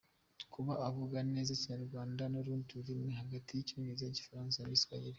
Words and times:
Kuba 0.53 0.73
avuga 0.89 1.17
neza 1.31 1.49
Ikinyarwanda 1.55 2.23
n’urundi 2.31 2.69
rurimi, 2.77 3.11
hagati 3.21 3.49
y’Icyongereza, 3.51 4.03
Igifaransa 4.07 4.57
n’Igiswahili. 4.61 5.09